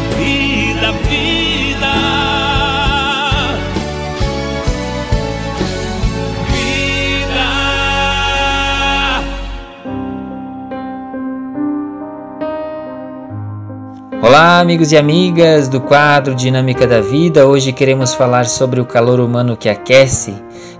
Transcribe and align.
vida, 0.00 0.92
vida, 1.08 1.92
vida. 6.52 7.48
Olá, 14.22 14.60
amigos 14.60 14.92
e 14.92 14.96
amigas 14.96 15.68
do 15.68 15.80
quadro 15.80 16.34
Dinâmica 16.34 16.86
da 16.86 17.00
Vida. 17.00 17.46
Hoje 17.46 17.72
queremos 17.72 18.14
falar 18.14 18.46
sobre 18.46 18.80
o 18.80 18.84
calor 18.84 19.18
humano 19.18 19.56
que 19.56 19.68
aquece. 19.68 20.34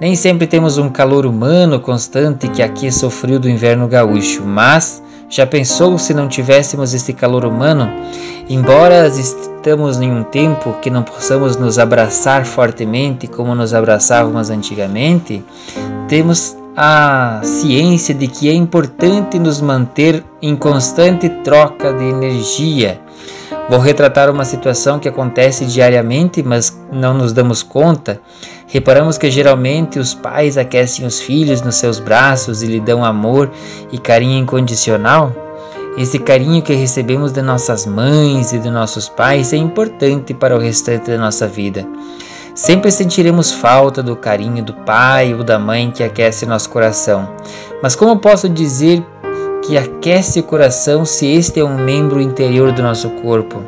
Nem 0.00 0.16
sempre 0.16 0.46
temos 0.46 0.78
um 0.78 0.88
calor 0.88 1.26
humano 1.26 1.78
constante 1.80 2.48
que 2.48 2.62
aqueça 2.62 3.06
o 3.06 3.10
frio 3.10 3.38
do 3.38 3.48
inverno 3.48 3.86
gaúcho, 3.86 4.42
mas 4.44 5.02
já 5.32 5.46
pensou 5.46 5.96
se 5.96 6.12
não 6.12 6.28
tivéssemos 6.28 6.92
este 6.92 7.14
calor 7.14 7.46
humano? 7.46 7.90
Embora 8.50 9.08
estamos 9.08 9.98
em 9.98 10.12
um 10.12 10.22
tempo 10.22 10.74
que 10.82 10.90
não 10.90 11.02
possamos 11.02 11.56
nos 11.56 11.78
abraçar 11.78 12.44
fortemente 12.44 13.26
como 13.26 13.54
nos 13.54 13.72
abraçávamos 13.72 14.50
antigamente, 14.50 15.42
temos 16.06 16.54
a 16.76 17.40
ciência 17.42 18.14
de 18.14 18.28
que 18.28 18.50
é 18.50 18.52
importante 18.52 19.38
nos 19.38 19.62
manter 19.62 20.22
em 20.42 20.54
constante 20.54 21.30
troca 21.42 21.94
de 21.94 22.04
energia. 22.04 23.00
Vou 23.68 23.78
retratar 23.78 24.28
uma 24.28 24.44
situação 24.44 24.98
que 24.98 25.08
acontece 25.08 25.64
diariamente, 25.64 26.42
mas 26.42 26.76
não 26.92 27.14
nos 27.14 27.32
damos 27.32 27.62
conta. 27.62 28.20
Reparamos 28.66 29.16
que 29.16 29.30
geralmente 29.30 29.98
os 29.98 30.14
pais 30.14 30.58
aquecem 30.58 31.06
os 31.06 31.20
filhos 31.20 31.62
nos 31.62 31.76
seus 31.76 31.98
braços 31.98 32.62
e 32.62 32.66
lhe 32.66 32.80
dão 32.80 33.04
amor 33.04 33.50
e 33.90 33.98
carinho 33.98 34.38
incondicional. 34.38 35.32
Esse 35.96 36.18
carinho 36.18 36.62
que 36.62 36.74
recebemos 36.74 37.32
de 37.32 37.42
nossas 37.42 37.86
mães 37.86 38.52
e 38.52 38.58
de 38.58 38.70
nossos 38.70 39.08
pais 39.08 39.52
é 39.52 39.56
importante 39.56 40.32
para 40.32 40.56
o 40.56 40.58
restante 40.58 41.10
da 41.10 41.18
nossa 41.18 41.46
vida. 41.46 41.86
Sempre 42.54 42.90
sentiremos 42.90 43.52
falta 43.52 44.02
do 44.02 44.16
carinho 44.16 44.62
do 44.62 44.74
pai 44.74 45.34
ou 45.34 45.42
da 45.42 45.58
mãe 45.58 45.90
que 45.90 46.02
aquece 46.02 46.44
nosso 46.44 46.68
coração. 46.68 47.28
Mas 47.82 47.96
como 47.96 48.18
posso 48.18 48.48
dizer 48.48 49.04
que 49.62 49.78
aquece 49.78 50.40
o 50.40 50.42
coração 50.42 51.04
se 51.04 51.26
este 51.26 51.60
é 51.60 51.64
um 51.64 51.76
membro 51.76 52.20
interior 52.20 52.72
do 52.72 52.82
nosso 52.82 53.08
corpo? 53.10 53.62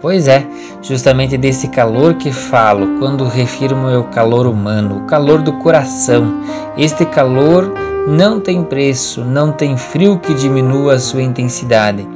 Pois 0.00 0.28
é, 0.28 0.46
justamente 0.82 1.38
desse 1.38 1.68
calor 1.68 2.14
que 2.14 2.30
falo 2.32 2.98
quando 2.98 3.24
refiro 3.24 3.76
meu 3.76 4.04
calor 4.04 4.46
humano, 4.46 4.98
o 4.98 5.06
calor 5.06 5.40
do 5.40 5.52
coração. 5.54 6.42
Este 6.76 7.06
calor 7.06 7.72
não 8.06 8.38
tem 8.38 8.62
preço, 8.62 9.24
não 9.24 9.50
tem 9.52 9.76
frio 9.76 10.18
que 10.18 10.34
diminua 10.34 10.94
a 10.94 10.98
sua 10.98 11.22
intensidade. 11.22 12.06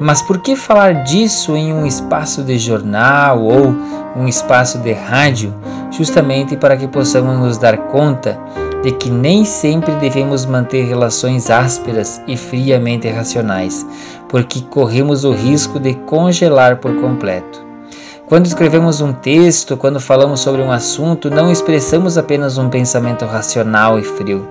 Mas 0.00 0.22
por 0.22 0.38
que 0.38 0.56
falar 0.56 1.04
disso 1.04 1.56
em 1.56 1.72
um 1.72 1.86
espaço 1.86 2.42
de 2.42 2.58
jornal 2.58 3.42
ou 3.42 3.74
um 4.16 4.26
espaço 4.26 4.78
de 4.78 4.92
rádio? 4.92 5.54
Justamente 5.90 6.56
para 6.56 6.76
que 6.76 6.88
possamos 6.88 7.38
nos 7.38 7.58
dar 7.58 7.76
conta 7.76 8.38
de 8.84 8.92
que 8.92 9.08
nem 9.10 9.46
sempre 9.46 9.94
devemos 9.94 10.44
manter 10.44 10.84
relações 10.84 11.50
ásperas 11.50 12.20
e 12.26 12.36
friamente 12.36 13.08
racionais, 13.08 13.84
porque 14.28 14.60
corremos 14.60 15.24
o 15.24 15.32
risco 15.32 15.80
de 15.80 15.94
congelar 15.94 16.76
por 16.76 16.94
completo. 17.00 17.64
Quando 18.26 18.44
escrevemos 18.46 19.00
um 19.00 19.12
texto, 19.12 19.76
quando 19.76 19.98
falamos 19.98 20.40
sobre 20.40 20.60
um 20.60 20.70
assunto, 20.70 21.30
não 21.30 21.50
expressamos 21.50 22.18
apenas 22.18 22.58
um 22.58 22.68
pensamento 22.68 23.24
racional 23.24 23.98
e 23.98 24.02
frio. 24.02 24.46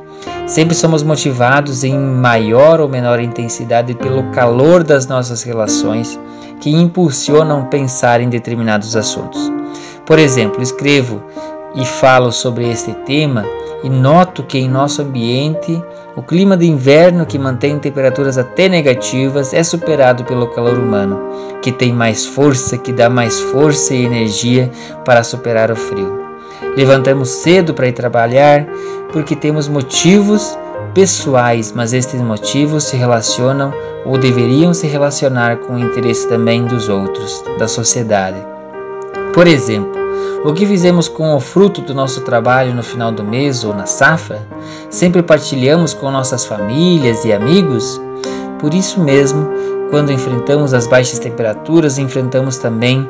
Sempre 0.47 0.75
somos 0.75 1.03
motivados 1.03 1.83
em 1.83 1.97
maior 1.97 2.79
ou 2.79 2.89
menor 2.89 3.19
intensidade 3.19 3.93
pelo 3.93 4.31
calor 4.31 4.83
das 4.83 5.05
nossas 5.05 5.43
relações 5.43 6.19
que 6.59 6.71
impulsionam 6.71 7.65
pensar 7.65 8.19
em 8.19 8.29
determinados 8.29 8.95
assuntos. 8.95 9.51
Por 10.05 10.19
exemplo, 10.19 10.61
escrevo 10.61 11.21
e 11.75 11.85
falo 11.85 12.31
sobre 12.31 12.69
este 12.69 12.93
tema 13.05 13.45
e 13.83 13.89
noto 13.89 14.43
que 14.43 14.57
em 14.57 14.69
nosso 14.69 15.01
ambiente 15.01 15.83
o 16.15 16.21
clima 16.21 16.55
de 16.55 16.65
inverno 16.65 17.25
que 17.25 17.39
mantém 17.39 17.79
temperaturas 17.79 18.37
até 18.37 18.69
negativas 18.69 19.53
é 19.53 19.63
superado 19.63 20.23
pelo 20.23 20.47
calor 20.47 20.77
humano, 20.77 21.19
que 21.61 21.71
tem 21.71 21.91
mais 21.91 22.25
força, 22.25 22.77
que 22.77 22.93
dá 22.93 23.09
mais 23.09 23.39
força 23.39 23.93
e 23.93 24.05
energia 24.05 24.71
para 25.03 25.23
superar 25.23 25.71
o 25.71 25.75
frio. 25.75 26.21
Levantamos 26.77 27.29
cedo 27.29 27.73
para 27.73 27.87
ir 27.87 27.93
trabalhar 27.93 28.65
porque 29.11 29.35
temos 29.35 29.67
motivos 29.67 30.57
pessoais, 30.93 31.71
mas 31.71 31.93
estes 31.93 32.21
motivos 32.21 32.83
se 32.85 32.95
relacionam 32.95 33.73
ou 34.05 34.17
deveriam 34.17 34.73
se 34.73 34.87
relacionar 34.87 35.57
com 35.57 35.73
o 35.73 35.79
interesse 35.79 36.27
também 36.27 36.65
dos 36.65 36.89
outros, 36.89 37.43
da 37.57 37.67
sociedade. 37.67 38.52
Por 39.33 39.47
exemplo, 39.47 39.91
o 40.45 40.53
que 40.53 40.65
fizemos 40.65 41.07
com 41.07 41.35
o 41.35 41.39
fruto 41.39 41.81
do 41.81 41.93
nosso 41.93 42.21
trabalho 42.21 42.73
no 42.73 42.83
final 42.83 43.11
do 43.11 43.23
mês 43.23 43.63
ou 43.63 43.73
na 43.73 43.87
safra? 43.87 44.47
Sempre 44.91 45.23
partilhamos 45.23 45.93
com 45.93 46.11
nossas 46.11 46.45
famílias 46.45 47.25
e 47.25 47.33
amigos? 47.33 47.99
Por 48.59 48.75
isso 48.75 49.01
mesmo, 49.01 49.49
quando 49.89 50.11
enfrentamos 50.11 50.73
as 50.73 50.85
baixas 50.85 51.17
temperaturas, 51.17 51.97
enfrentamos 51.97 52.57
também 52.57 53.09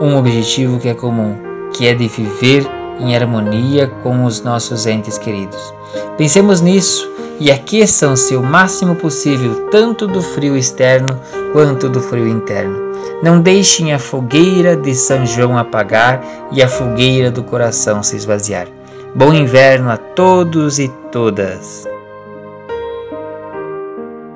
um 0.00 0.16
objetivo 0.16 0.78
que 0.78 0.88
é 0.88 0.94
comum, 0.94 1.34
que 1.72 1.86
é 1.86 1.94
de 1.94 2.06
viver 2.06 2.68
em 2.98 3.14
harmonia 3.14 3.88
com 4.02 4.24
os 4.24 4.42
nossos 4.42 4.86
entes 4.86 5.18
queridos. 5.18 5.74
Pensemos 6.16 6.60
nisso 6.60 7.10
e 7.38 7.50
aqueçam-se 7.50 8.34
o 8.36 8.42
máximo 8.42 8.94
possível 8.94 9.68
tanto 9.70 10.06
do 10.06 10.22
frio 10.22 10.56
externo 10.56 11.20
quanto 11.52 11.88
do 11.88 12.00
frio 12.00 12.26
interno. 12.28 12.86
Não 13.22 13.40
deixem 13.40 13.92
a 13.92 13.98
fogueira 13.98 14.76
de 14.76 14.94
São 14.94 15.24
João 15.24 15.56
apagar 15.56 16.22
e 16.52 16.62
a 16.62 16.68
fogueira 16.68 17.30
do 17.30 17.42
coração 17.42 18.02
se 18.02 18.16
esvaziar. 18.16 18.66
Bom 19.14 19.32
inverno 19.32 19.90
a 19.90 19.96
todos 19.96 20.78
e 20.78 20.88
todas! 21.10 21.95